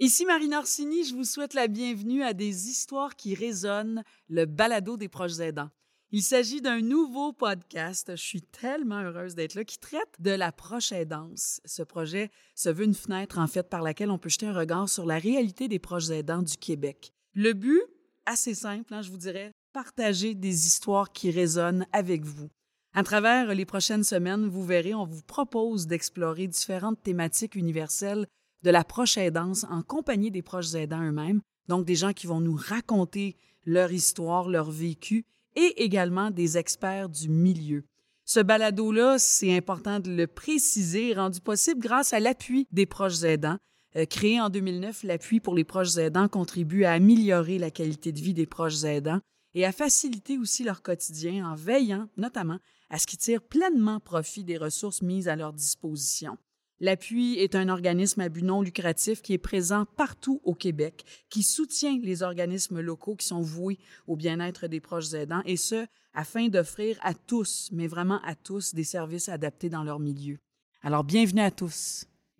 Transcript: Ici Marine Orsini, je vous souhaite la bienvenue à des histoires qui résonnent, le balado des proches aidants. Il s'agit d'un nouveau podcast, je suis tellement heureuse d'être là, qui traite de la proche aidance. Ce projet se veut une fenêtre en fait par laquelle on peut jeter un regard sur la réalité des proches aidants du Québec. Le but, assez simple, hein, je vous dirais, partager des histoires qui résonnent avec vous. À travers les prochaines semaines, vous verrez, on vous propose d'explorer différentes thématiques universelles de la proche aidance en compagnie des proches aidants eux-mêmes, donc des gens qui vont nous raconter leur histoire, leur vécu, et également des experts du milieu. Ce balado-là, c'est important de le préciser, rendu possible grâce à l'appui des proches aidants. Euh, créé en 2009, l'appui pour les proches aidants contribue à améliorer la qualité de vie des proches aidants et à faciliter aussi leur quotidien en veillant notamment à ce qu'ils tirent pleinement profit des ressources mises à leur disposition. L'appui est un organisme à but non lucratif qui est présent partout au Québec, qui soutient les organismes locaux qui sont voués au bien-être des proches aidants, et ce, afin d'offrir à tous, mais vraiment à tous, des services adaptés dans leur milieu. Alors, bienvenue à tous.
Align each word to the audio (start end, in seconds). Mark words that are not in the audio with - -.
Ici 0.00 0.26
Marine 0.26 0.54
Orsini, 0.54 1.04
je 1.04 1.14
vous 1.14 1.22
souhaite 1.22 1.54
la 1.54 1.68
bienvenue 1.68 2.24
à 2.24 2.32
des 2.32 2.68
histoires 2.68 3.14
qui 3.14 3.36
résonnent, 3.36 4.02
le 4.28 4.44
balado 4.44 4.96
des 4.96 5.08
proches 5.08 5.38
aidants. 5.38 5.70
Il 6.10 6.20
s'agit 6.20 6.60
d'un 6.60 6.80
nouveau 6.80 7.32
podcast, 7.32 8.10
je 8.10 8.20
suis 8.20 8.42
tellement 8.42 9.02
heureuse 9.02 9.36
d'être 9.36 9.54
là, 9.54 9.62
qui 9.62 9.78
traite 9.78 10.16
de 10.18 10.32
la 10.32 10.50
proche 10.50 10.90
aidance. 10.90 11.60
Ce 11.64 11.84
projet 11.84 12.32
se 12.56 12.70
veut 12.70 12.86
une 12.86 12.94
fenêtre 12.94 13.38
en 13.38 13.46
fait 13.46 13.70
par 13.70 13.82
laquelle 13.82 14.10
on 14.10 14.18
peut 14.18 14.28
jeter 14.28 14.46
un 14.46 14.52
regard 14.52 14.88
sur 14.88 15.06
la 15.06 15.16
réalité 15.16 15.68
des 15.68 15.78
proches 15.78 16.10
aidants 16.10 16.42
du 16.42 16.56
Québec. 16.56 17.12
Le 17.32 17.52
but, 17.52 17.80
assez 18.26 18.54
simple, 18.54 18.92
hein, 18.94 19.02
je 19.02 19.12
vous 19.12 19.16
dirais, 19.16 19.52
partager 19.72 20.34
des 20.34 20.66
histoires 20.66 21.12
qui 21.12 21.30
résonnent 21.30 21.86
avec 21.92 22.24
vous. 22.24 22.48
À 22.94 23.04
travers 23.04 23.54
les 23.54 23.64
prochaines 23.64 24.04
semaines, 24.04 24.48
vous 24.48 24.64
verrez, 24.64 24.94
on 24.94 25.06
vous 25.06 25.22
propose 25.22 25.86
d'explorer 25.86 26.48
différentes 26.48 27.00
thématiques 27.00 27.54
universelles 27.54 28.26
de 28.64 28.70
la 28.70 28.82
proche 28.82 29.18
aidance 29.18 29.64
en 29.70 29.82
compagnie 29.82 30.30
des 30.30 30.42
proches 30.42 30.74
aidants 30.74 31.02
eux-mêmes, 31.02 31.42
donc 31.68 31.84
des 31.84 31.94
gens 31.94 32.14
qui 32.14 32.26
vont 32.26 32.40
nous 32.40 32.56
raconter 32.56 33.36
leur 33.66 33.92
histoire, 33.92 34.48
leur 34.48 34.70
vécu, 34.70 35.26
et 35.54 35.84
également 35.84 36.30
des 36.30 36.56
experts 36.56 37.10
du 37.10 37.28
milieu. 37.28 37.84
Ce 38.24 38.40
balado-là, 38.40 39.18
c'est 39.18 39.54
important 39.54 40.00
de 40.00 40.10
le 40.10 40.26
préciser, 40.26 41.12
rendu 41.12 41.40
possible 41.40 41.80
grâce 41.80 42.14
à 42.14 42.20
l'appui 42.20 42.66
des 42.72 42.86
proches 42.86 43.22
aidants. 43.22 43.58
Euh, 43.96 44.06
créé 44.06 44.40
en 44.40 44.48
2009, 44.48 45.04
l'appui 45.04 45.40
pour 45.40 45.54
les 45.54 45.62
proches 45.62 45.98
aidants 45.98 46.28
contribue 46.28 46.84
à 46.84 46.92
améliorer 46.92 47.58
la 47.58 47.70
qualité 47.70 48.12
de 48.12 48.20
vie 48.20 48.34
des 48.34 48.46
proches 48.46 48.82
aidants 48.82 49.20
et 49.54 49.66
à 49.66 49.72
faciliter 49.72 50.38
aussi 50.38 50.64
leur 50.64 50.82
quotidien 50.82 51.46
en 51.48 51.54
veillant 51.54 52.08
notamment 52.16 52.58
à 52.88 52.98
ce 52.98 53.06
qu'ils 53.06 53.18
tirent 53.18 53.42
pleinement 53.42 54.00
profit 54.00 54.42
des 54.42 54.56
ressources 54.56 55.02
mises 55.02 55.28
à 55.28 55.36
leur 55.36 55.52
disposition. 55.52 56.38
L'appui 56.80 57.38
est 57.38 57.54
un 57.54 57.68
organisme 57.68 58.20
à 58.20 58.28
but 58.28 58.42
non 58.42 58.60
lucratif 58.60 59.22
qui 59.22 59.32
est 59.32 59.38
présent 59.38 59.86
partout 59.96 60.40
au 60.44 60.54
Québec, 60.54 61.04
qui 61.30 61.42
soutient 61.42 61.98
les 62.02 62.22
organismes 62.22 62.80
locaux 62.80 63.14
qui 63.14 63.26
sont 63.26 63.42
voués 63.42 63.78
au 64.06 64.16
bien-être 64.16 64.66
des 64.66 64.80
proches 64.80 65.14
aidants, 65.14 65.42
et 65.46 65.56
ce, 65.56 65.86
afin 66.14 66.48
d'offrir 66.48 66.98
à 67.02 67.14
tous, 67.14 67.68
mais 67.72 67.86
vraiment 67.86 68.20
à 68.24 68.34
tous, 68.34 68.74
des 68.74 68.84
services 68.84 69.28
adaptés 69.28 69.68
dans 69.68 69.84
leur 69.84 70.00
milieu. 70.00 70.38
Alors, 70.82 71.04
bienvenue 71.04 71.42
à 71.42 71.50
tous. 71.50 72.06